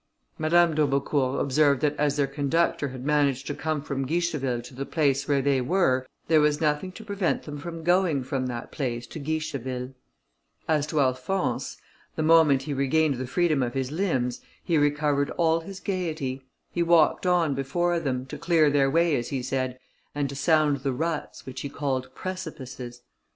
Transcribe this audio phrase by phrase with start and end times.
[0.39, 4.83] Madame d'Aubecourt observed that as their conductor had managed to come from Guicheville to the
[4.83, 9.05] place where they were, there was nothing to prevent them from going from that place
[9.05, 9.93] to Guicheville.
[10.67, 11.77] As to Alphonse,
[12.15, 16.41] the moment he regained the freedom of his limbs, he recovered all his gaiety.
[16.71, 19.77] He walked on before them, to clear their way as he said,
[20.15, 23.03] and to sound the ruts, which he called precipices.